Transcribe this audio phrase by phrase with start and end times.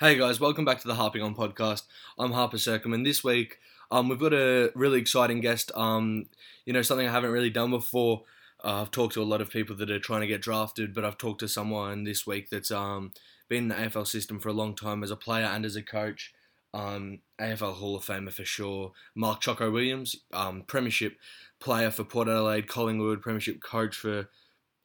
[0.00, 1.84] Hey guys, welcome back to the Harping On podcast.
[2.18, 3.60] I'm Harper Circum, and this week
[3.92, 5.70] um, we've got a really exciting guest.
[5.76, 6.26] Um,
[6.66, 8.24] you know, something I haven't really done before.
[8.64, 11.04] Uh, I've talked to a lot of people that are trying to get drafted, but
[11.04, 13.12] I've talked to someone this week that's um,
[13.48, 15.82] been in the AFL system for a long time as a player and as a
[15.82, 16.34] coach.
[16.74, 18.90] Um, AFL Hall of Famer for sure.
[19.14, 21.18] Mark Choco Williams, um, Premiership
[21.60, 24.28] player for Port Adelaide, Collingwood, Premiership coach for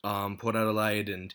[0.03, 1.33] um, Port Adelaide, and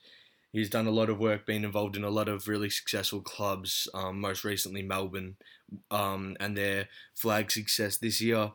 [0.55, 3.89] he's done a lot of work, been involved in a lot of really successful clubs,
[3.93, 5.37] um, most recently Melbourne,
[5.91, 8.53] um, and their flag success this year.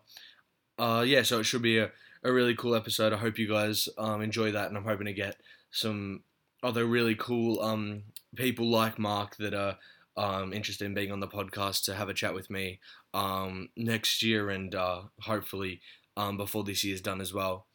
[0.78, 1.92] Uh, yeah, so it should be a,
[2.24, 3.14] a really cool episode.
[3.14, 5.36] I hope you guys um, enjoy that, and I'm hoping to get
[5.72, 6.24] some
[6.64, 8.04] other really cool um,
[8.36, 9.78] people like Mark that are
[10.18, 12.80] um, interested in being on the podcast to have a chat with me
[13.14, 15.82] um, next year and uh, hopefully
[16.18, 17.68] um, before this year's done as well.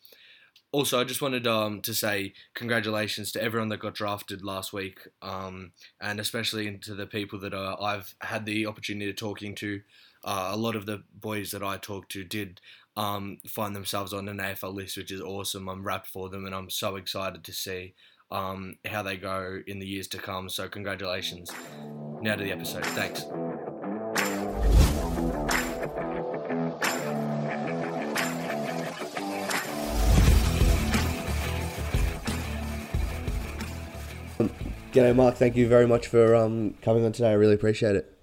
[0.75, 5.07] Also, I just wanted um, to say congratulations to everyone that got drafted last week,
[5.23, 5.71] um,
[6.01, 9.83] and especially to the people that uh, I've had the opportunity of talking to.
[10.25, 12.61] Uh, a lot of the boys that I talked to did
[12.97, 15.69] um, find themselves on an AFL list, which is awesome.
[15.69, 17.95] I'm wrapped for them, and I'm so excited to see
[18.33, 20.49] um, how they go in the years to come.
[20.49, 21.53] So, congratulations.
[22.21, 22.85] Now to the episode.
[22.87, 23.23] Thanks.
[34.95, 35.35] G'day, Mark.
[35.35, 37.31] Thank you very much for um, coming on today.
[37.31, 38.17] I really appreciate it.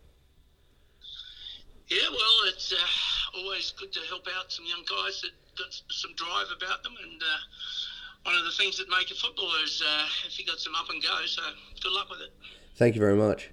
[1.90, 6.16] Yeah, well, it's uh, always good to help out some young guys that got some
[6.16, 10.06] drive about them, and uh, one of the things that make a footballer is uh,
[10.26, 11.10] if you got some up and go.
[11.26, 11.42] So
[11.84, 12.32] good luck with it.
[12.78, 13.50] Thank you very much.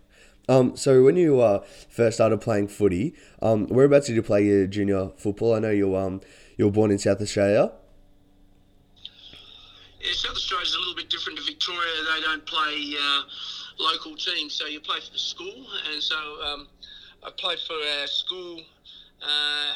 [0.49, 4.69] Um, so when you uh, first started playing footy, um, whereabouts did you play your
[4.69, 5.55] junior football?
[5.55, 6.21] I know you um
[6.57, 7.73] you were born in South Australia.
[10.01, 12.03] Yeah, South Australia's a little bit different to Victoria.
[12.15, 13.23] They don't play uh,
[13.79, 15.67] local teams, so you play for the school.
[15.93, 16.69] And so um,
[17.23, 18.61] I played for our school.
[19.23, 19.75] Uh,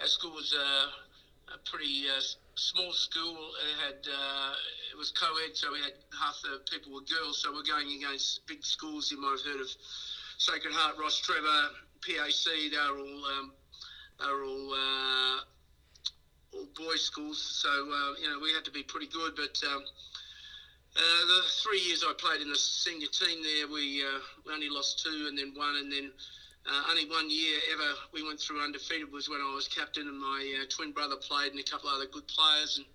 [0.00, 2.20] our school was a, a pretty uh,
[2.54, 3.50] small school.
[3.60, 4.52] It had uh,
[4.92, 7.42] it was co-ed, so we had half the people were girls.
[7.42, 9.10] So we're going against big schools.
[9.10, 9.68] You might have heard of
[10.38, 11.68] Sacred Heart, Rostrevor,
[12.00, 12.70] PAC.
[12.70, 13.52] They're all um,
[14.18, 15.40] they're all uh,
[16.56, 17.42] all boys schools.
[17.62, 19.34] So uh, you know we had to be pretty good.
[19.36, 19.82] But um,
[20.96, 24.68] uh, the three years I played in the senior team there, we uh, we only
[24.68, 26.10] lost two and then one, and then
[26.66, 30.18] uh, only one year ever we went through undefeated was when I was captain and
[30.18, 32.78] my uh, twin brother played and a couple of other good players.
[32.78, 32.86] And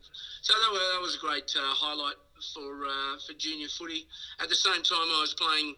[0.41, 2.19] so that, were, that was a great uh, highlight
[2.53, 2.83] for
[3.25, 4.07] for junior footy.
[4.43, 5.75] At the same time, I was playing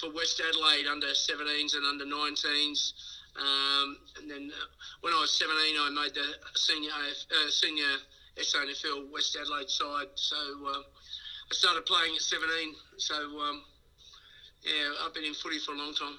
[0.00, 2.92] for West Adelaide under 17s and under 19s.
[3.36, 4.50] Um, and then
[5.02, 6.24] when I was 17, I made the
[6.56, 7.94] senior AF, senior
[8.40, 10.08] SANFL West Adelaide side.
[10.14, 10.36] So
[11.50, 12.74] I started playing at 17.
[12.96, 13.62] So um,
[14.62, 16.16] yeah, I've been in footy for a long time.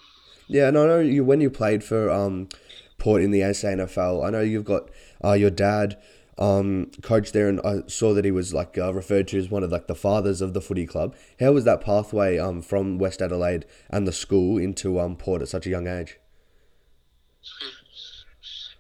[0.48, 2.50] Yeah, and I know you when you played for um,
[2.98, 4.26] Port in the SANFL.
[4.26, 4.90] I know you've got
[5.24, 5.98] uh, your dad
[6.38, 9.64] um, coach there, and I saw that he was like uh, referred to as one
[9.64, 11.16] of like the fathers of the footy club.
[11.40, 15.48] How was that pathway um, from West Adelaide and the school into um, Port at
[15.48, 16.18] such a young age?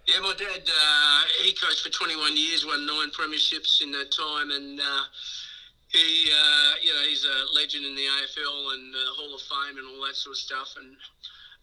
[0.07, 4.51] Yeah, my dad uh, he coached for 21 years, won nine premierships in that time,
[4.51, 5.03] and uh,
[5.91, 9.77] he uh, you know he's a legend in the AFL and uh, Hall of Fame
[9.77, 10.95] and all that sort of stuff, and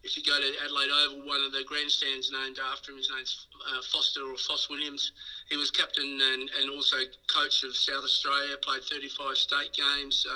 [0.03, 3.47] if you go to Adelaide Oval, one of the grandstands named after him, his name's
[3.67, 5.11] uh, Foster or Fos Williams.
[5.49, 6.97] He was captain and, and also
[7.27, 10.23] coach of South Australia, played 35 state games.
[10.23, 10.31] So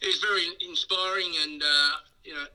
[0.00, 1.32] he was very inspiring.
[1.44, 1.92] And, uh,
[2.24, 2.46] you know,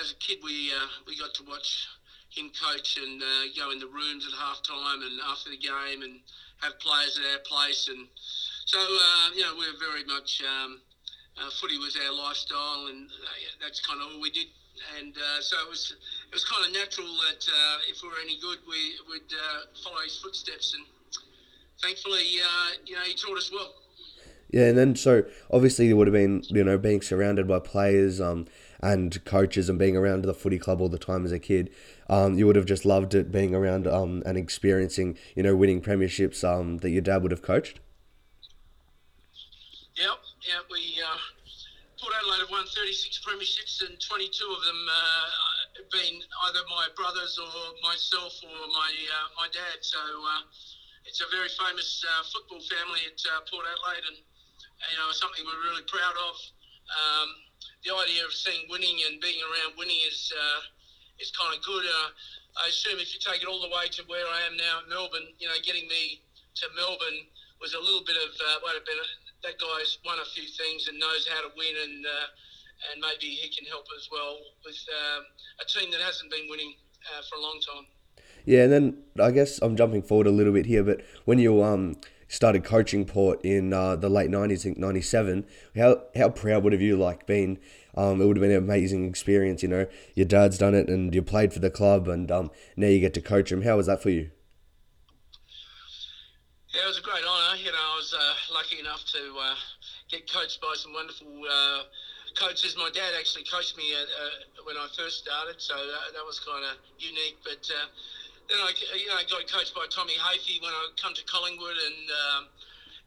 [0.00, 1.88] as a kid, we, uh, we got to watch
[2.30, 6.20] him coach and uh, go in the rooms at halftime and after the game and
[6.62, 7.88] have players at our place.
[7.88, 8.08] And
[8.66, 10.42] so, uh, you know, we we're very much.
[10.44, 10.80] Um,
[11.36, 13.10] uh, footy was our lifestyle, and
[13.60, 14.46] that's kind of all we did
[15.00, 15.94] and uh, so it was
[16.28, 19.60] it was kind of natural that uh, if we were any good, we would uh,
[19.82, 20.84] follow his footsteps, and
[21.82, 23.74] thankfully, uh, you know, he taught us well.
[24.50, 28.20] Yeah, and then so obviously you would have been you know being surrounded by players
[28.20, 28.46] um,
[28.80, 31.70] and coaches and being around the footy club all the time as a kid.
[32.08, 35.80] Um, you would have just loved it being around um, and experiencing you know winning
[35.80, 37.80] premierships um, that your dad would have coached.
[39.96, 41.16] Yep, yeah, we uh,
[41.96, 45.26] Port Adelaide have won 36 premierships, and 22 of them uh,
[45.80, 47.48] have been either my brothers or
[47.80, 49.80] myself or my uh, my dad.
[49.80, 50.44] So uh,
[51.08, 55.40] it's a very famous uh, football family at uh, Port Adelaide, and you know something
[55.48, 56.36] we're really proud of.
[56.92, 57.28] Um,
[57.80, 60.28] the idea of seeing winning and being around winning is
[61.16, 61.88] is kind of good.
[62.60, 64.92] I assume if you take it all the way to where I am now at
[64.92, 66.20] Melbourne, you know, getting me
[66.60, 69.00] to Melbourne was a little bit of uh, what a bit
[69.46, 72.26] that guy's won a few things and knows how to win and uh,
[72.92, 75.24] and maybe he can help as well with um,
[75.62, 76.74] a team that hasn't been winning
[77.08, 77.86] uh, for a long time.
[78.44, 81.62] Yeah, and then I guess I'm jumping forward a little bit here, but when you
[81.62, 81.96] um
[82.28, 85.46] started coaching Port in uh, the late '90s, I think '97,
[85.76, 87.58] how how proud would have you like been?
[87.96, 89.86] Um, it would have been an amazing experience, you know.
[90.14, 93.14] Your dad's done it, and you played for the club, and um, now you get
[93.14, 93.62] to coach him.
[93.62, 94.30] How was that for you?
[96.76, 97.56] Yeah, it was a great honour.
[97.56, 99.56] You know, I was uh, lucky enough to uh,
[100.12, 101.84] get coached by some wonderful uh,
[102.36, 102.76] coaches.
[102.76, 106.68] My dad actually coached me at, uh, when I first started, so that, was kind
[106.68, 107.32] of unique.
[107.40, 107.88] But uh,
[108.52, 112.10] then I, you know, got coached by Tommy Hafey when I come to Collingwood, and
[112.12, 112.48] um,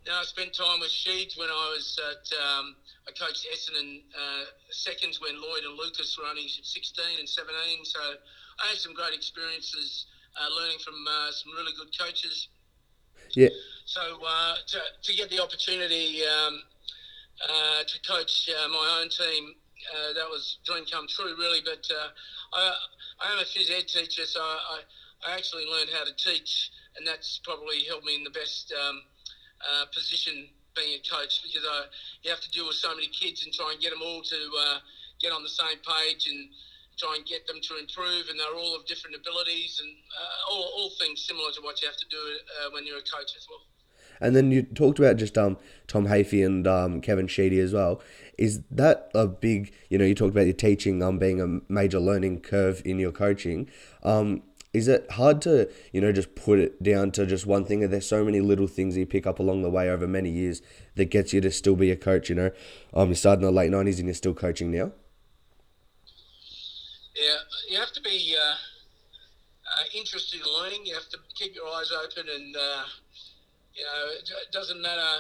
[0.02, 2.26] then I spent time with Sheeds when I was at.
[2.42, 2.74] Um,
[3.06, 7.86] I coached Essendon uh, seconds when Lloyd and Lucas were only 16 and 17.
[7.86, 10.08] So I had some great experiences
[10.58, 12.50] learning from some really good coaches.
[13.36, 13.50] Yeah.
[13.86, 16.62] So uh, to, to get the opportunity um,
[17.44, 19.56] uh, to coach uh, my own team,
[19.96, 21.62] uh, that was dream come true, really.
[21.64, 22.10] But uh,
[22.54, 22.74] I,
[23.26, 24.82] I am a phys ed teacher, so I,
[25.28, 29.02] I actually learned how to teach, and that's probably helped me in the best um,
[29.74, 31.86] uh, position being a coach because I,
[32.24, 34.38] you have to deal with so many kids and try and get them all to
[35.20, 36.50] get on the same page and
[37.00, 40.70] try and get them to improve, and they're all of different abilities and uh, all,
[40.78, 43.48] all things similar to what you have to do uh, when you're a coach as
[43.50, 43.64] well.
[44.22, 45.58] And then you talked about just um,
[45.88, 48.02] Tom Hafey and um, Kevin Sheedy as well.
[48.38, 52.00] Is that a big, you know, you talked about your teaching um, being a major
[52.00, 53.70] learning curve in your coaching.
[54.04, 57.84] Um, is it hard to, you know, just put it down to just one thing?
[57.84, 60.62] Are there so many little things you pick up along the way over many years
[60.96, 62.52] that gets you to still be a coach, you know?
[62.94, 64.92] Um, you started in the late 90s and you're still coaching now?
[67.20, 67.36] Yeah,
[67.68, 70.86] you have to be uh, uh, interested in learning.
[70.86, 72.56] You have to keep your eyes open and...
[72.56, 72.84] Uh,
[73.80, 75.14] you know, it, doesn't matter.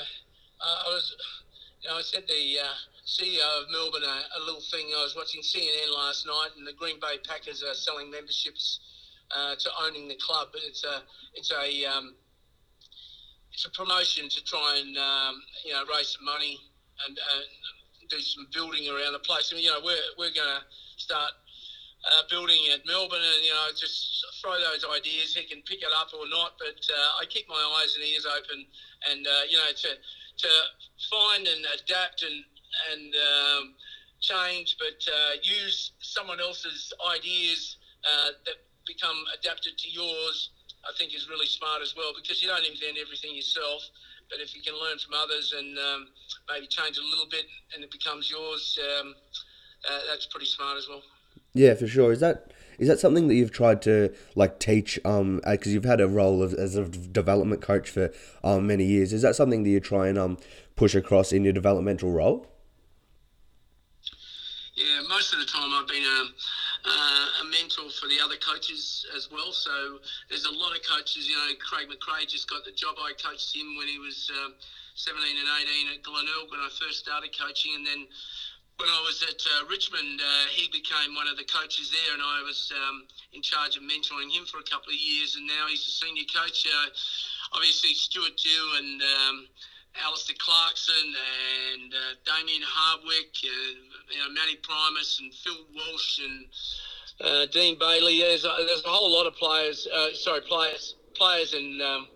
[0.59, 1.15] Uh, I was,
[1.81, 2.75] you know, I sent the uh,
[3.07, 4.87] CEO of Melbourne a, a, little thing.
[4.91, 8.79] I was watching CNN last night, and the Green Bay Packers are selling memberships
[9.31, 10.49] uh, to owning the club.
[10.55, 11.03] It's a,
[11.35, 12.15] it's a, um,
[13.53, 16.59] it's a promotion to try and um, you know raise some money
[17.07, 17.17] and
[18.09, 19.51] do some building around the place.
[19.51, 20.63] I mean, you know, we're we're going to
[20.97, 21.31] start
[22.05, 25.33] uh, building at Melbourne, and you know, just throw those ideas.
[25.33, 28.25] He can pick it up or not, but uh, I keep my eyes and ears
[28.25, 28.65] open,
[29.09, 29.89] and uh, you know, to
[30.39, 30.49] to
[31.09, 32.43] find and adapt and
[32.91, 33.73] and um,
[34.21, 38.55] change, but uh, use someone else's ideas uh, that
[38.87, 40.49] become adapted to yours.
[40.87, 43.83] I think is really smart as well because you don't invent everything yourself.
[44.29, 46.07] But if you can learn from others and um,
[46.49, 49.15] maybe change a little bit and it becomes yours, um,
[49.89, 51.03] uh, that's pretty smart as well.
[51.53, 52.11] Yeah, for sure.
[52.11, 54.99] Is that is that something that you've tried to like teach?
[55.03, 58.11] Um, because uh, you've had a role of, as a development coach for
[58.43, 59.13] um many years.
[59.13, 60.37] Is that something that you try and um
[60.75, 62.47] push across in your developmental role?
[64.75, 66.21] Yeah, most of the time I've been a,
[66.87, 69.51] uh, a mentor for the other coaches as well.
[69.51, 69.99] So
[70.29, 71.27] there's a lot of coaches.
[71.27, 72.95] You know, Craig McRae just got the job.
[72.95, 74.53] I coached him when he was um,
[74.95, 75.47] 17 and
[75.91, 78.07] 18 at Glenelg when I first started coaching, and then
[78.79, 82.23] when I was at uh, Richmond, uh, he became one of the coaches there, and
[82.23, 83.03] I was um,
[83.33, 85.35] in charge of mentoring him for a couple of years.
[85.35, 86.63] And now he's a senior coach.
[86.63, 86.87] Uh,
[87.51, 89.47] obviously, Stuart Dew and um,
[89.99, 91.11] Alistair Clarkson
[91.75, 93.83] and uh, Damien Hardwick, and
[94.15, 96.47] you know Matty Primus and Phil Walsh and
[97.19, 98.23] uh, Dean Bailey.
[98.23, 99.87] There's a, there's a whole lot of players.
[99.91, 102.07] Uh, sorry, players, players, and um,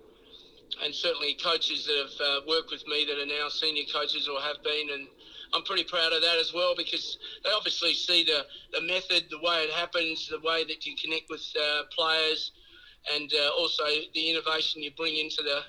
[0.82, 4.64] and certainly coaches that have worked with me that are now senior coaches or have
[4.64, 5.08] been and
[5.54, 9.40] I'm pretty proud of that as well because they obviously see the, the method, the
[9.40, 12.52] way it happens, the way that you connect with uh, players,
[13.14, 13.84] and uh, also
[14.14, 15.62] the innovation you bring into the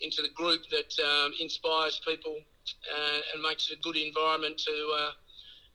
[0.00, 2.36] into the group that um, inspires people
[2.94, 5.10] uh, and makes it a good environment to uh,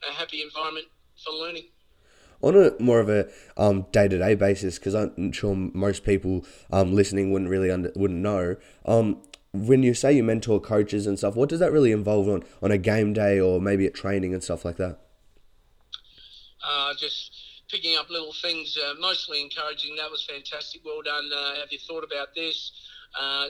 [0.07, 0.85] a happy environment
[1.25, 1.63] for learning.
[2.43, 3.25] On a more of a
[3.91, 8.19] day to day basis, because I'm sure most people um, listening wouldn't really under, wouldn't
[8.19, 8.55] know.
[8.85, 9.21] Um,
[9.53, 12.71] when you say you mentor coaches and stuff, what does that really involve on, on
[12.71, 14.97] a game day or maybe at training and stuff like that?
[16.63, 17.35] Uh, just
[17.69, 19.95] picking up little things, uh, mostly encouraging.
[19.97, 20.81] That was fantastic.
[20.85, 21.29] Well done.
[21.35, 22.71] Uh, have you thought about this?
[23.19, 23.47] Uh,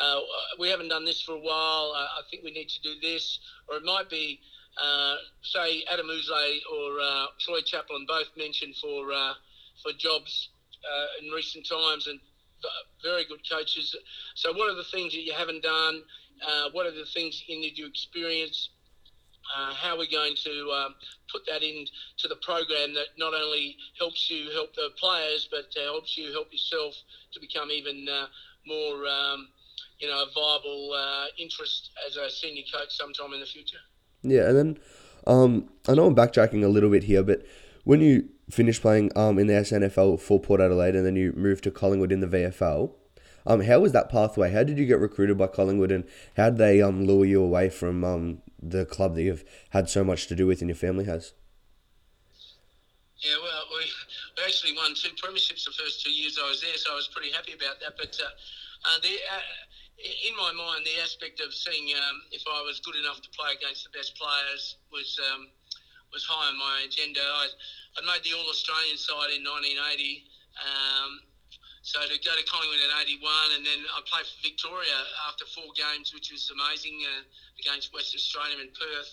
[0.00, 0.20] uh,
[0.58, 1.92] we haven't done this for a while.
[1.94, 3.38] Uh, I think we need to do this.
[3.68, 4.40] Or it might be,
[5.42, 9.04] say, Adam Ousley or Troy Chaplin both mentioned for
[9.82, 10.48] for jobs
[11.20, 12.20] in recent times, and
[13.02, 13.96] very good coaches.
[14.34, 16.02] So, what are the things that you haven't done?
[16.46, 18.70] Uh, what are the things you need to experience?
[19.56, 20.94] Uh, how are we going to um,
[21.30, 25.84] put that into the program that not only helps you help the players, but uh,
[25.84, 26.94] helps you help yourself
[27.32, 28.26] to become even uh,
[28.66, 29.48] more, um,
[29.98, 33.82] you know, a viable uh, interest as a senior coach sometime in the future.
[34.22, 34.78] Yeah, and then
[35.26, 37.42] Um, I know I'm backtracking a little bit here, but
[37.84, 41.64] when you finished playing um, in the SANFL for Port Adelaide and then you moved
[41.64, 42.92] to Collingwood in the VFL,
[43.46, 44.52] um, how was that pathway?
[44.52, 46.04] How did you get recruited by Collingwood and
[46.36, 50.04] how did they um, lure you away from um, the club that you've had so
[50.04, 51.32] much to do with and your family has?
[53.18, 53.86] Yeah, well, we,
[54.36, 57.08] we actually won two premierships the first two years I was there, so I was
[57.08, 57.94] pretty happy about that.
[57.96, 59.46] But uh, uh, the, uh,
[60.02, 63.54] in my mind, the aspect of seeing um, if I was good enough to play
[63.54, 65.48] against the best players was um,
[66.12, 67.20] was high on my agenda.
[67.20, 67.48] I,
[67.96, 70.28] I made the All Australian side in 1980.
[70.60, 71.10] Um,
[71.82, 75.74] so to go to Collingwood in 81 and then I played for Victoria after four
[75.74, 77.26] games, which was amazing uh,
[77.58, 79.10] against West Australia in Perth.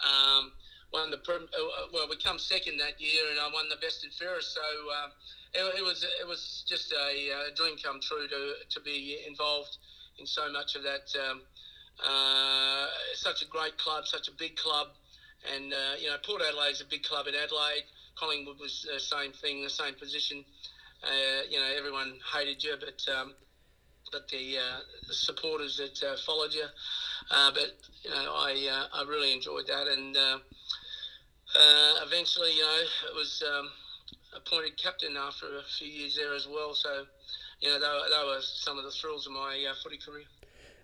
[0.00, 0.56] Um,
[0.92, 4.04] won the uh, uh, well, we come second that year, and I won the best
[4.04, 4.54] and fairest.
[4.54, 5.08] So uh,
[5.52, 9.76] it, it, was it was just a, a, dream come true to to be involved
[10.18, 11.12] in so much of that.
[11.18, 11.42] Um,
[12.04, 14.88] uh, such a great club, such a big club,
[15.44, 17.84] and uh, you know Port Adelaide is a big club in Adelaide.
[18.16, 20.44] Collingwood was the same thing, the same position.
[21.02, 23.34] Uh, you know, everyone hated you, but um,
[24.10, 24.56] but the,
[25.06, 26.66] the supporters that followed you.
[27.28, 27.70] but
[28.02, 30.16] you know, I I really enjoyed that, and
[31.54, 33.72] uh, eventually, you know, it was um,
[34.34, 36.74] appointed captain after a few years there as well.
[36.74, 37.06] So,
[37.60, 40.24] you know, that, were some of the thrills of my uh, footy career.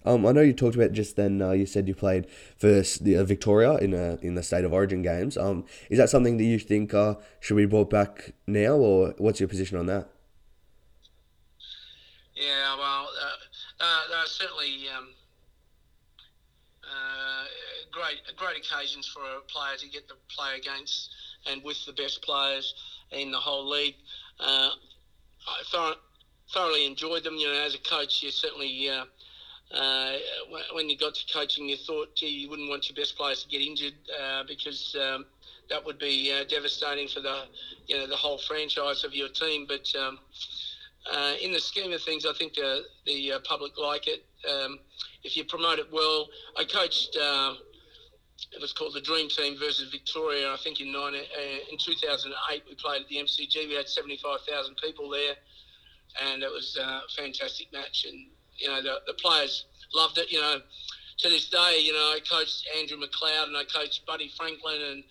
[0.04, 1.40] Um, I know you talked about just then.
[1.40, 4.72] Uh, you said you played for the, uh, Victoria in a, in the state of
[4.72, 5.36] origin games.
[5.36, 9.40] Um, is that something that you think uh, should be brought back now, or what's
[9.40, 10.08] your position on that?
[12.34, 13.08] Yeah, well,
[13.80, 15.08] uh, uh, certainly um,
[17.92, 21.10] great great occasions for a player to get to play against
[21.46, 22.74] and with the best players
[23.10, 23.96] in the whole league.
[24.40, 24.70] Uh,
[25.46, 25.94] I
[26.52, 27.36] thoroughly enjoyed them.
[27.36, 28.90] You know, as a coach, you certainly.
[29.74, 30.16] Uh, uh,
[30.74, 33.48] when you got to coaching, you thought, gee, you wouldn't want your best players to
[33.48, 35.24] get injured uh, because um,
[35.70, 37.44] that would be uh, devastating for the,
[37.86, 39.66] you know, the whole franchise of your team.
[39.66, 40.18] But um,
[41.12, 44.24] uh, in the scheme of things, I think the, the public like it.
[44.48, 44.78] Um,
[45.24, 47.16] if you promote it well, I coached
[48.50, 50.52] it was called the Dream Team versus Victoria.
[50.52, 53.68] I think in nine, uh, in 2008 we played at the MCG.
[53.68, 55.34] We had 75,000 people there,
[56.22, 58.04] and it was a fantastic match.
[58.08, 60.30] And you know the, the players loved it.
[60.30, 60.60] You know,
[61.18, 65.04] to this day, you know I coached Andrew McLeod and I coached Buddy Franklin and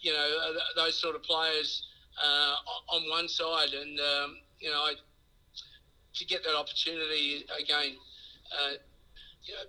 [0.00, 1.86] you know those sort of players
[2.22, 2.54] uh,
[2.88, 4.94] on one side, and um, you know I,
[6.14, 7.96] to get that opportunity again,
[8.52, 8.70] uh,
[9.42, 9.60] you know,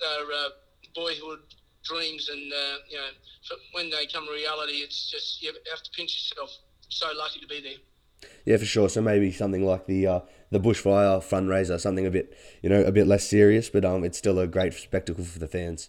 [0.00, 0.48] they're uh,
[0.94, 1.40] boyhood
[1.84, 6.30] dreams, and uh, you know, when they come reality, it's just you have to pinch
[6.30, 6.50] yourself.
[6.88, 8.30] So lucky to be there.
[8.44, 8.88] Yeah, for sure.
[8.88, 10.20] So maybe something like the uh,
[10.52, 14.18] the bushfire fundraiser, something a bit you know a bit less serious, but um, it's
[14.18, 15.88] still a great spectacle for the fans.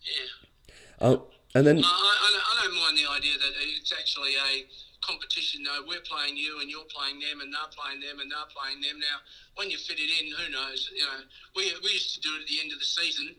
[0.00, 1.06] Yeah.
[1.06, 1.22] Um,
[1.54, 4.64] and then I, I, I don't mind the idea that it's actually a
[5.04, 5.62] competition.
[5.62, 8.80] Though we're playing you and you're playing them, and they're playing them and they're playing
[8.80, 8.98] them.
[8.98, 9.20] Now,
[9.54, 10.88] when you fit it in, who knows?
[10.96, 11.20] You know,
[11.54, 13.36] we we used to do it at the end of the season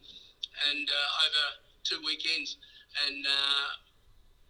[0.69, 1.43] and uh, over
[1.81, 2.57] two weekends,
[3.07, 3.69] and uh,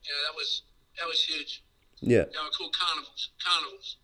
[0.03, 0.63] you know that was
[0.99, 1.63] that was huge.
[2.01, 3.31] Yeah, they were called carnivals.
[3.39, 3.97] Carnivals.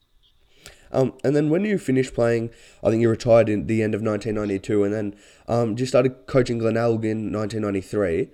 [0.91, 2.51] Um, and then when you finished playing,
[2.84, 5.15] I think you retired in the end of 1992, and then
[5.48, 8.29] um, just started coaching Glenelg in 1993.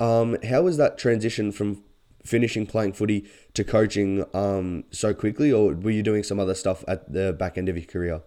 [0.00, 1.82] Um, how was that transition from
[2.24, 6.84] finishing playing footy to coaching um, so quickly, or were you doing some other stuff
[6.86, 8.22] at the back end of your career?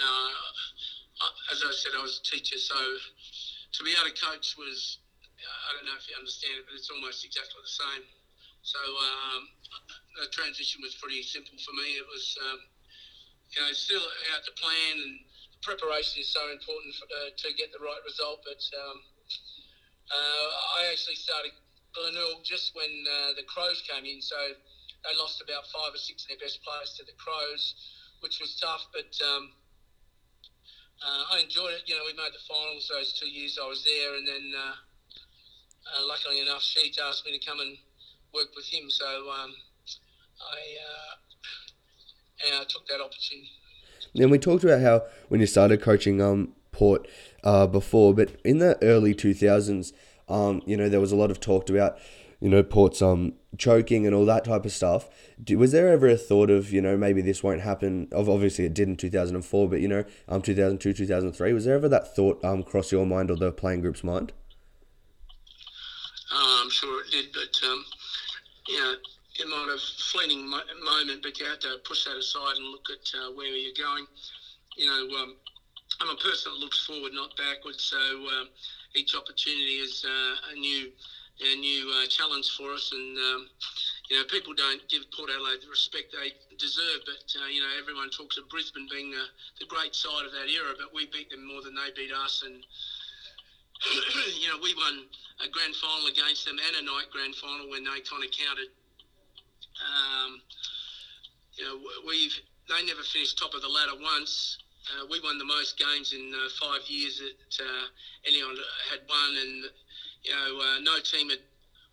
[0.00, 0.12] No,
[1.52, 2.58] as I said, I was a teacher.
[2.58, 4.98] So to be able to coach was,
[5.38, 8.04] I don't know if you understand it, but it's almost exactly the same.
[8.62, 9.48] So um,
[10.18, 11.94] the transition was pretty simple for me.
[11.94, 12.60] It was, um,
[13.54, 14.02] you know, still
[14.34, 15.14] out to plan and
[15.62, 18.42] preparation is so important for, uh, to get the right result.
[18.42, 18.98] But um,
[20.10, 20.48] uh,
[20.78, 21.52] I actually started
[21.94, 24.20] Glenelg just when uh, the Crows came in.
[24.20, 24.36] So
[25.06, 27.74] they lost about five or six of their best players to the Crows,
[28.20, 28.86] which was tough.
[28.92, 29.50] But um,
[31.02, 31.86] uh, I enjoyed it.
[31.86, 34.74] You know, we made the finals those two years I was there, and then uh,
[35.94, 37.78] uh, luckily enough, Sheeds asked me to come and
[38.34, 38.90] work with him.
[38.90, 39.54] So um,
[40.40, 40.58] I,
[42.56, 43.50] uh, I took that opportunity.
[44.14, 47.06] Then we talked about how when you started coaching um, Port
[47.44, 49.92] uh, before, but in the early 2000s,
[50.28, 51.98] um, you know, there was a lot of talk about
[52.40, 55.08] you know, Port's um choking and all that type of stuff.
[55.48, 58.08] Was there ever a thought of you know maybe this won't happen?
[58.14, 60.92] Obviously, it did in two thousand and four, but you know, um, two thousand two,
[60.92, 61.52] two thousand three.
[61.52, 64.32] Was there ever that thought um cross your mind or the playing group's mind?
[66.32, 67.84] Uh, I'm sure it did, but um,
[68.68, 68.94] you know,
[69.38, 70.48] it might have fleeting
[70.82, 74.06] moment, but you have to push that aside and look at uh, where you're going.
[74.76, 75.36] You know, um,
[76.00, 77.84] I'm a person that looks forward, not backwards.
[77.84, 78.48] So, um,
[78.94, 80.90] each opportunity is uh, a new
[81.40, 82.90] a new uh, challenge for us.
[82.92, 83.48] And um,
[84.10, 87.00] you know, people don't give Port Adelaide the respect they deserve.
[87.06, 89.24] But uh, you know, everyone talks of Brisbane being the,
[89.60, 92.42] the great side of that era, but we beat them more than they beat us.
[92.44, 92.64] And
[94.40, 95.06] you know, we won
[95.40, 98.68] a grand final against them and a night grand final when they kind of counted.
[99.82, 100.40] Um,
[101.54, 102.34] you know, we've
[102.68, 104.58] they never finished top of the ladder once.
[104.88, 107.86] Uh, we won the most games in uh, five years that uh,
[108.26, 108.56] anyone
[108.90, 109.64] had won, and
[110.22, 111.40] you know uh, no team had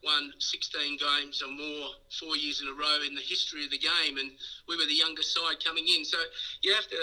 [0.03, 1.89] won 16 games or more
[2.19, 4.31] four years in a row in the history of the game, and
[4.67, 6.05] we were the youngest side coming in.
[6.05, 6.17] So
[6.61, 6.95] you have to,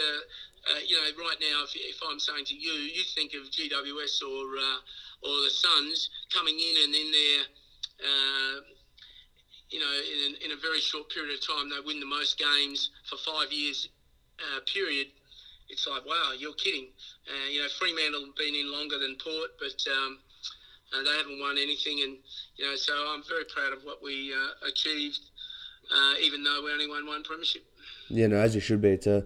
[0.71, 4.23] uh, you know, right now, if, if, I'm saying to you, you think of GWS
[4.23, 7.41] or uh, or the Suns coming in and in their
[9.73, 9.93] you know,
[10.29, 13.50] in, in a very short period of time, they win the most games for five
[13.50, 13.88] years
[14.38, 15.09] uh, period.
[15.69, 16.88] It's like, wow, you're kidding.
[17.26, 20.19] Uh, you know, Fremantle have been in longer than Port, but um,
[20.93, 22.02] uh, they haven't won anything.
[22.05, 22.19] And,
[22.57, 25.21] you know, so I'm very proud of what we uh, achieved,
[25.91, 27.64] uh, even though we only won one premiership.
[28.11, 28.91] Yeah, no, as you should be.
[28.91, 29.25] It's a,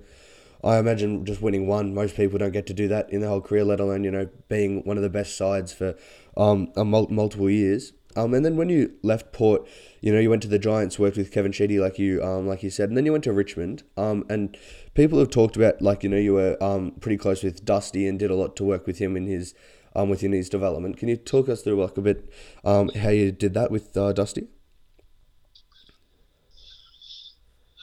[0.63, 3.41] I imagine just winning one, most people don't get to do that in their whole
[3.41, 5.97] career, let alone, you know, being one of the best sides for
[6.37, 7.93] um, multiple years.
[8.17, 9.69] Um, and then when you left Port,
[10.01, 12.63] you know, you went to the Giants, worked with Kevin Sheedy, like you, um, like
[12.63, 13.83] you said, and then you went to Richmond.
[13.97, 14.57] Um, and
[14.95, 18.19] people have talked about, like, you know, you were um, pretty close with Dusty and
[18.19, 19.55] did a lot to work with him in his,
[19.95, 20.97] um, within his development.
[20.97, 22.33] Can you talk us through like a bit,
[22.65, 24.49] um, how you did that with uh, Dusty?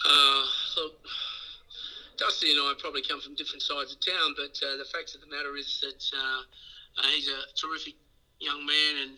[0.10, 0.44] Uh,
[2.18, 5.22] Dusty and I probably come from different sides of town, but uh, the fact of
[5.22, 6.42] the matter is that uh,
[7.00, 7.96] uh he's a terrific
[8.40, 9.18] young man and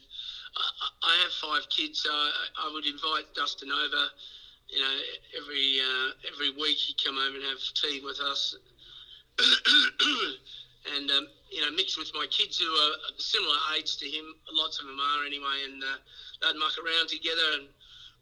[1.03, 4.09] I have five kids, so I would invite Dustin over.
[4.67, 4.97] You know,
[5.37, 8.55] every uh, every week he'd come over and have tea with us,
[10.95, 14.33] and um, you know, mix with my kids who are similar age to him.
[14.51, 15.97] Lots of them are anyway, and uh,
[16.41, 17.67] they'd muck around together and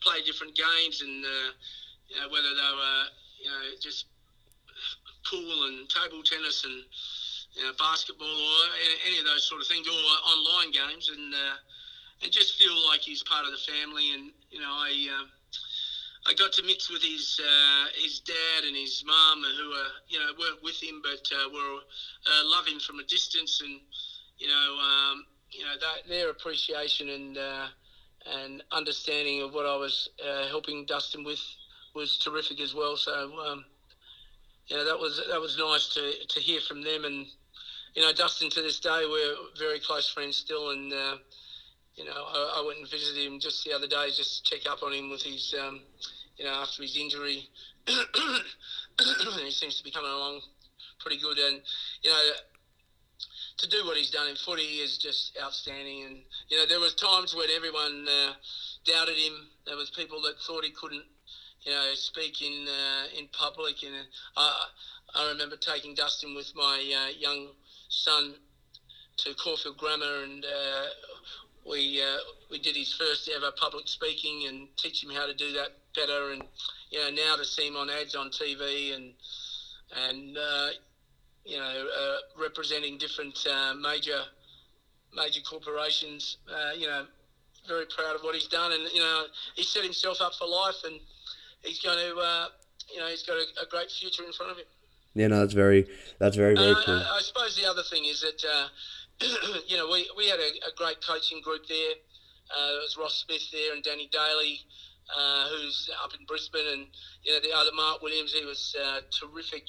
[0.01, 1.51] play different games, and uh,
[2.09, 3.03] you know, whether they were
[3.39, 4.05] you know just
[5.25, 6.83] pool and table tennis and
[7.55, 8.65] you know, basketball or
[9.07, 11.33] any, of those sort of things, or online games, and
[12.21, 14.13] and just feel like he's part of the family.
[14.13, 15.25] And you know, I uh,
[16.25, 20.19] I got to mix with his uh, his dad and his mum, who are you
[20.19, 21.79] know weren't with him, but uh, were
[22.25, 23.79] uh, love him from a distance, and
[24.37, 27.67] you know, um, you know that, their appreciation and uh,
[28.25, 31.41] and understanding of what I was uh, helping Dustin with
[31.93, 32.97] was terrific as well.
[32.97, 33.39] So.
[33.39, 33.65] Um,
[34.67, 37.27] you know that was that was nice to, to hear from them and
[37.95, 41.17] you know Dustin to this day we're very close friends still and uh,
[41.95, 44.69] you know, I, I, went and visited him just the other day, just to check
[44.69, 45.81] up on him with his, um,
[46.37, 47.47] you know, after his injury.
[47.87, 50.41] he seems to be coming along
[50.99, 51.61] pretty good, and
[52.01, 52.31] you know,
[53.57, 56.05] to do what he's done in footy is just outstanding.
[56.05, 56.17] And
[56.49, 58.33] you know, there was times when everyone uh,
[58.85, 59.47] doubted him.
[59.65, 61.03] There was people that thought he couldn't,
[61.61, 63.83] you know, speak in uh, in public.
[63.83, 63.93] And
[64.37, 64.65] I,
[65.15, 67.49] I remember taking Dustin with my uh, young
[67.89, 68.35] son
[69.17, 70.85] to Caulfield Grammar, and uh,
[71.69, 72.17] we uh,
[72.51, 76.31] we did his first ever public speaking and teach him how to do that better.
[76.31, 76.43] And
[76.91, 79.13] you know now to see him on ads on TV and
[80.07, 80.69] and uh,
[81.45, 84.21] you know uh, representing different uh, major
[85.15, 87.05] major corporations, uh, you know,
[87.67, 88.71] very proud of what he's done.
[88.71, 90.99] And you know he set himself up for life, and
[91.63, 92.47] he's going to uh,
[92.93, 94.65] you know he's got a, a, great future in front of him.
[95.15, 95.87] Yeah, no, that's very
[96.19, 96.95] that's very very cool.
[96.95, 98.43] I, I suppose the other thing is that
[99.67, 101.95] you know, we, we had a, a great coaching group there.
[102.51, 104.59] Uh, there was Ross Smith there and Danny Daly,
[105.15, 106.87] uh, who's up in Brisbane, and
[107.23, 108.33] you know the other Mark Williams.
[108.33, 109.63] He was uh, terrific,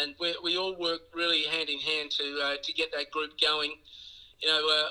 [0.00, 3.38] and we, we all worked really hand in hand to uh, to get that group
[3.40, 3.72] going.
[4.40, 4.88] You know, uh,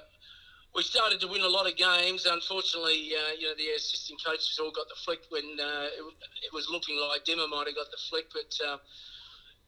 [0.76, 2.26] we started to win a lot of games.
[2.26, 6.04] Unfortunately, uh, you know the assistant coaches all got the flick when it,
[6.44, 8.80] it, was looking like Dimma might have got the flick, but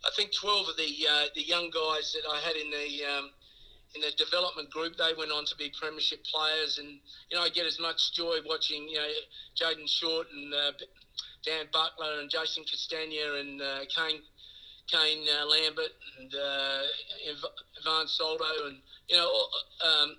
[0.05, 0.89] I think 12 of the
[1.35, 3.29] the young guys that I had in the um,
[3.95, 7.49] in the development group, they went on to be premiership players, and you know I
[7.49, 9.07] get as much joy watching you know
[9.59, 10.71] Jayden Short and uh,
[11.43, 14.21] Dan Butler and Jason Castagna and uh, Kane
[14.91, 16.81] Kane uh, Lambert and uh,
[17.85, 19.29] Ivan Soldo and you know
[19.85, 20.17] um,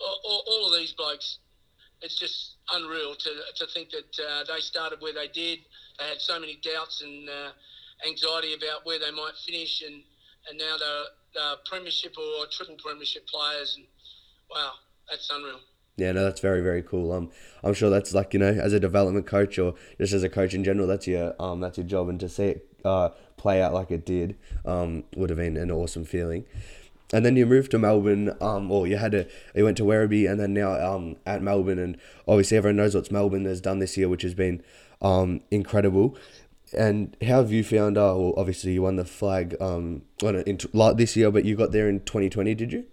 [0.00, 1.38] all, all, of these blokes.
[2.00, 5.58] It's just unreal to, to think that uh, they started where they did.
[5.98, 7.50] They had so many doubts and uh,
[8.06, 10.02] anxiety about where they might finish, and
[10.48, 11.04] and now they're
[11.40, 13.76] uh, premiership or triple premiership players.
[13.76, 13.86] And
[14.50, 14.72] wow,
[15.10, 15.60] that's unreal.
[15.96, 17.12] Yeah, no, that's very very cool.
[17.12, 17.30] Um,
[17.64, 20.54] I'm sure that's like you know, as a development coach or just as a coach
[20.54, 23.74] in general, that's your um, that's your job, and to see it uh, play out
[23.74, 26.44] like it did, um, would have been an awesome feeling.
[27.12, 30.30] and then you moved to Melbourne, um, or you had a you went to Werribee,
[30.30, 31.96] and then now um, at Melbourne, and
[32.26, 34.62] obviously everyone knows what Melbourne has done this year, which has been
[35.00, 36.16] um, incredible.
[36.72, 37.96] And how have you found?
[37.96, 41.44] Uh, well, obviously you won the flag um, on a, in, like this year, but
[41.44, 42.84] you got there in twenty twenty, did you?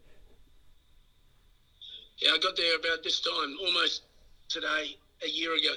[2.17, 4.03] Yeah, I got there about this time, almost
[4.47, 5.73] today, a year ago.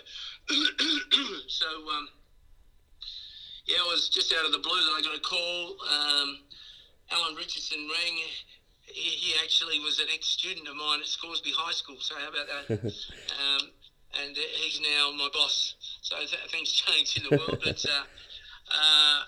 [1.48, 2.08] so, um,
[3.66, 5.76] yeah, it was just out of the blue that I got a call.
[5.90, 6.38] Um,
[7.11, 8.18] Alan Richardson rang.
[8.82, 11.96] He, he, actually was an ex-student of mine at Scoresby High School.
[12.00, 12.80] So how about that?
[12.94, 13.68] um,
[14.16, 15.74] and he's now my boss.
[16.02, 18.04] So th- things change in the world, but uh,
[18.72, 19.20] uh,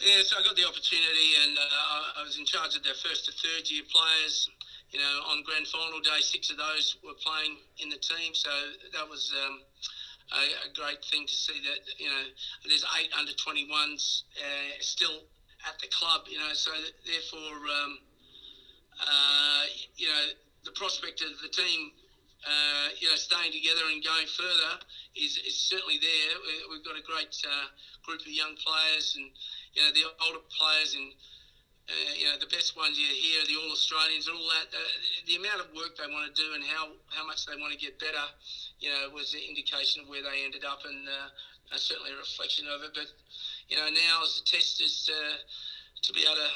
[0.00, 0.22] yeah.
[0.24, 3.32] So I got the opportunity, and uh, I was in charge of their first to
[3.32, 4.50] third year players.
[4.90, 8.34] You know, on grand final day, six of those were playing in the team.
[8.34, 8.50] So
[8.92, 9.32] that was.
[9.44, 9.60] Um,
[10.28, 12.22] a, a, great thing to see that you know
[12.68, 15.24] there's eight under 21s uh, still
[15.66, 16.28] at the club.
[16.28, 16.70] You know, so
[17.06, 17.98] therefore, um,
[19.00, 19.62] uh,
[19.96, 20.24] you know,
[20.64, 21.92] the prospect of the team
[22.46, 24.78] uh, you know, staying together and going further
[25.18, 26.32] is, is certainly there.
[26.70, 27.66] We've got a great uh,
[28.06, 29.26] group of young players and,
[29.74, 31.10] you know, the older players and,
[31.90, 34.70] uh, you know, the best ones you hear, the All Australians and all that.
[34.70, 34.80] Uh,
[35.26, 37.80] the amount of work they want to do and how, how much they want to
[37.80, 38.26] get better,
[38.78, 41.28] you know, was the indication of where they ended up and uh,
[41.74, 42.94] certainly a reflection of it.
[42.94, 43.10] But,
[43.66, 46.52] you know, now as the test is to be able to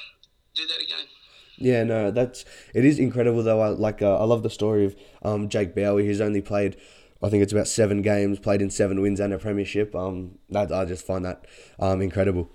[0.54, 1.08] do that again.
[1.56, 3.60] Yeah, no, that's it is incredible though.
[3.60, 6.76] I like uh, I love the story of um, Jake Bowey, who's only played,
[7.22, 9.94] I think it's about seven games, played in seven wins and a premiership.
[9.94, 11.46] Um, that I just find that
[11.78, 12.50] um, incredible.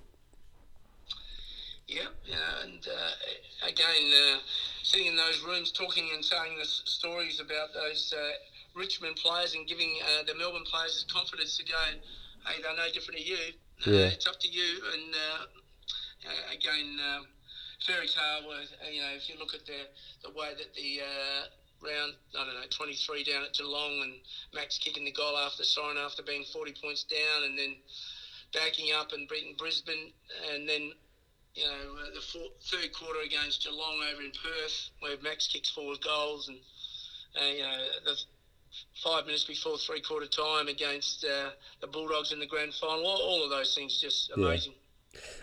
[1.87, 4.39] Yeah, yeah, and uh, again, uh,
[4.83, 8.31] sitting in those rooms, talking and saying the stories about those uh,
[8.75, 11.77] Richmond players and giving uh, the Melbourne players confidence to go,
[12.45, 13.37] hey, they're no different to you.
[13.85, 14.07] Uh, yeah.
[14.07, 15.15] it's up to you, and
[16.51, 16.99] again
[17.85, 19.87] fairy tale where, uh, you know, if you look at the,
[20.23, 21.45] the way that the uh,
[21.81, 24.13] round, I don't know, 23 down at Geelong and
[24.53, 27.77] Max kicking the goal after siren after being 40 points down and then
[28.53, 30.11] backing up and beating Brisbane
[30.51, 30.93] and then,
[31.53, 35.69] you know, uh, the four, third quarter against Geelong over in Perth where Max kicks
[35.69, 36.57] four goals and,
[37.39, 38.15] uh, you know, the
[39.03, 41.49] five minutes before three quarter time against uh,
[41.81, 43.05] the Bulldogs in the grand final.
[43.05, 44.73] All, all of those things are just amazing.
[44.73, 44.86] Yeah.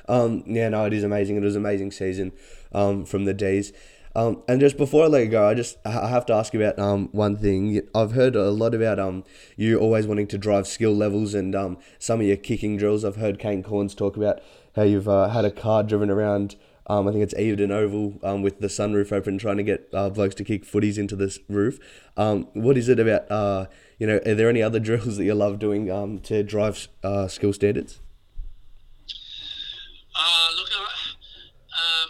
[0.09, 1.37] Um, yeah, no, it is amazing.
[1.37, 2.33] It was an amazing season
[2.73, 3.73] um, from the D's.
[4.17, 6.79] Um, and just before I let you go, I just I have to ask about
[6.79, 7.81] um, one thing.
[7.95, 9.25] I've heard a lot about um,
[9.57, 13.05] you always wanting to drive skill levels and um, some of your kicking drills.
[13.05, 14.41] I've heard Kane Cornes talk about
[14.77, 16.55] how you've uh, had a car driven around.
[16.87, 20.11] Um, I think it's Egerton Oval um, with the sunroof open, trying to get uh,
[20.11, 21.79] blokes to kick footies into this roof.
[22.17, 23.29] Um, what is it about?
[23.31, 23.67] Uh,
[23.99, 27.27] you know, are there any other drills that you love doing um, to drive uh,
[27.27, 28.01] skill standards?
[30.15, 32.09] Uh, look, um,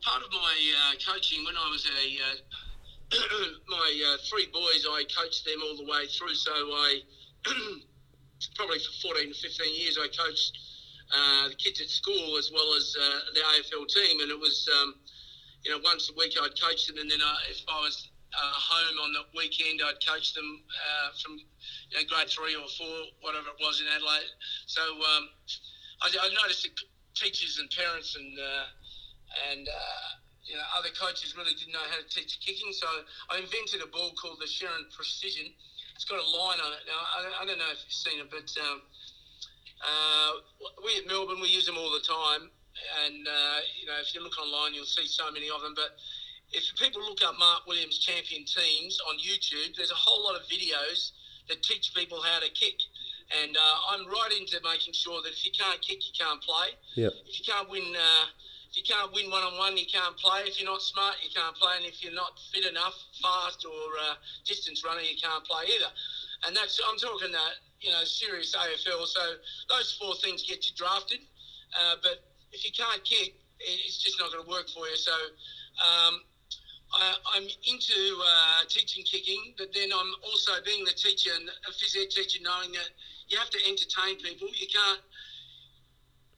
[0.00, 3.18] part of my uh, coaching when I was a uh,
[3.68, 6.34] my uh, three boys, I coached them all the way through.
[6.34, 7.00] So I
[8.54, 10.58] probably for 14 to 15 years, I coached
[11.14, 14.68] uh, the kids at school as well as uh, the AFL team, and it was
[14.78, 14.94] um,
[15.64, 19.12] you know once a week I'd coach them, and then if I was home on
[19.12, 20.62] the weekend, I'd coach them
[21.22, 24.30] from you know, grade three or four, whatever it was in Adelaide.
[24.66, 24.82] So.
[24.82, 25.28] Um,
[26.04, 26.76] I, I noticed that
[27.16, 28.66] teachers and parents and uh,
[29.48, 30.08] and uh,
[30.44, 32.72] you know other coaches really didn't know how to teach kicking.
[32.76, 32.86] So
[33.32, 35.48] I invented a ball called the Sherrin Precision.
[35.96, 36.84] It's got a line on it.
[36.84, 38.84] Now I, I don't know if you've seen it, but um,
[39.80, 40.32] uh,
[40.84, 42.52] we at Melbourne we use them all the time.
[43.06, 45.72] And uh, you know if you look online, you'll see so many of them.
[45.72, 45.96] But
[46.52, 50.44] if people look up Mark Williams champion teams on YouTube, there's a whole lot of
[50.52, 51.16] videos
[51.48, 52.76] that teach people how to kick.
[53.32, 56.76] And uh, I'm right into making sure that if you can't kick, you can't play.
[56.94, 57.12] Yep.
[57.26, 58.26] If you can't win, uh,
[58.70, 60.44] if you can't win one on one, you can't play.
[60.44, 61.76] If you're not smart, you can't play.
[61.76, 65.90] And if you're not fit enough, fast or uh, distance runner, you can't play either.
[66.46, 69.06] And that's I'm talking that you know serious AFL.
[69.06, 69.22] So
[69.70, 71.20] those four things get you drafted.
[71.72, 74.96] Uh, but if you can't kick, it's just not going to work for you.
[74.96, 75.14] So.
[75.74, 76.20] Um,
[76.94, 81.72] I, am into uh, teaching kicking, but then I'm also being the teacher and a
[81.72, 82.90] phys ed teacher, knowing that
[83.28, 84.48] you have to entertain people.
[84.54, 85.00] You can't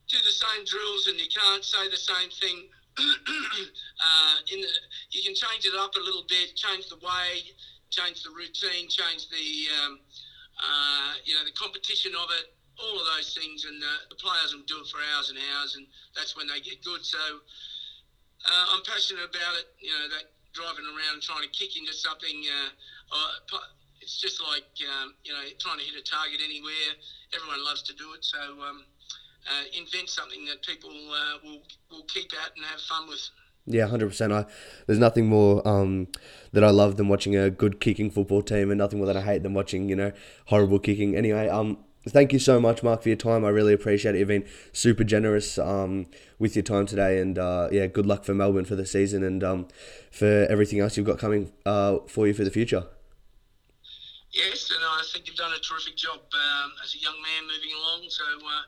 [0.09, 2.67] do the same drills and you can't say the same thing.
[2.97, 4.67] uh, in the,
[5.11, 7.43] you can change it up a little bit, change the way,
[7.91, 9.99] change the routine, change the um,
[10.57, 12.49] uh, you know the competition of it,
[12.81, 15.75] all of those things, and uh, the players will do it for hours and hours,
[15.75, 17.05] and that's when they get good.
[17.05, 17.21] So
[18.49, 19.69] uh, I'm passionate about it.
[19.77, 22.45] You know that driving around trying to kick into something.
[22.49, 22.69] Uh,
[24.07, 26.95] it's just like um, you know trying to hit a target anywhere.
[27.35, 28.85] Everyone loves to do it, so um,
[29.45, 33.19] uh, invent something that people uh, will will keep at and have fun with.
[33.65, 34.31] Yeah, hundred percent.
[34.31, 34.45] I
[34.85, 36.07] there's nothing more um,
[36.53, 39.21] that I love than watching a good kicking football team, and nothing more that I
[39.23, 40.13] hate than watching you know
[40.45, 41.13] horrible kicking.
[41.13, 43.43] Anyway, um, thank you so much, Mark, for your time.
[43.43, 44.19] I really appreciate it.
[44.19, 46.05] You've been super generous um,
[46.39, 49.43] with your time today, and uh, yeah, good luck for Melbourne for the season and
[49.43, 49.67] um,
[50.11, 52.85] for everything else you've got coming uh, for you for the future.
[54.33, 57.73] Yes, and I think you've done a terrific job um, as a young man moving
[57.73, 58.07] along.
[58.09, 58.23] So.
[58.25, 58.61] Uh,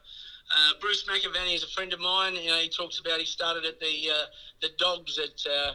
[0.55, 2.35] uh, Bruce McAvaney is a friend of mine.
[2.35, 4.25] You know, he talks about he started at the uh,
[4.61, 5.73] the dogs at uh,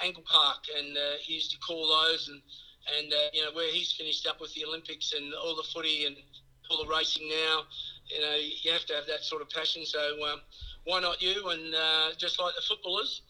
[0.00, 2.40] Angle Park, and uh, he used to call those, and
[2.96, 6.06] and uh, you know where he's finished up with the Olympics and all the footy
[6.06, 6.16] and
[6.70, 7.64] all the racing now.
[8.06, 9.84] You know, you have to have that sort of passion.
[9.84, 10.42] So um,
[10.84, 11.48] why not you?
[11.48, 11.74] And
[12.18, 13.20] just like the footballers,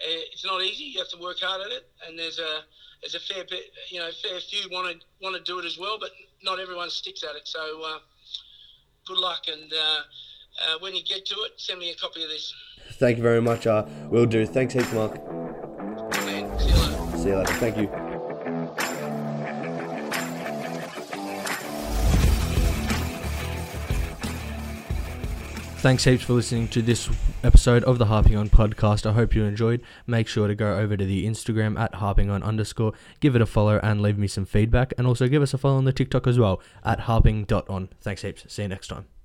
[0.00, 0.84] it's not easy.
[0.84, 2.62] You have to work hard at it, and there's a
[3.02, 5.78] there's a fair bit, you know, fair few want to want to do it as
[5.78, 6.10] well, but
[6.42, 7.46] not everyone sticks at it.
[7.46, 7.60] So
[9.06, 12.52] good luck and uh, when you get to it, send me a copy of this.
[12.94, 13.66] Thank you very much.
[13.66, 14.46] Uh, will do.
[14.46, 15.14] Thanks heaps, Mark.
[16.24, 17.18] Man, see you later.
[17.18, 17.52] See you later.
[17.54, 17.90] Thank you.
[25.78, 27.08] Thanks heaps for listening to this
[27.42, 29.06] episode of the Harping On podcast.
[29.06, 29.80] I hope you enjoyed.
[30.06, 33.46] Make sure to go over to the Instagram at harping on underscore, give it a
[33.46, 34.92] follow and leave me some feedback.
[34.98, 37.88] And also give us a follow on the TikTok as well at harping.on.
[38.00, 38.44] Thanks heaps.
[38.52, 39.15] See you next time.